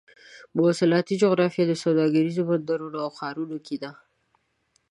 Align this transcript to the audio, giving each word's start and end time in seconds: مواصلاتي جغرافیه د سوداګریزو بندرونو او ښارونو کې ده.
مواصلاتي 0.55 1.13
جغرافیه 1.23 1.65
د 1.67 1.73
سوداګریزو 1.83 2.47
بندرونو 2.49 2.97
او 3.05 3.09
ښارونو 3.17 3.57
کې 3.65 3.75
ده. 3.83 3.91